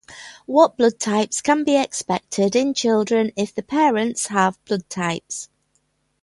What 0.47 0.77
blood 0.77 0.97
types 0.99 1.41
can 1.41 1.63
be 1.63 1.77
expected 1.79 2.55
in 2.55 2.73
children 2.73 3.31
if 3.37 3.53
the 3.53 3.61
parents 3.61 4.25
have 4.29 4.57
blood 4.65 4.89
types 4.89 5.47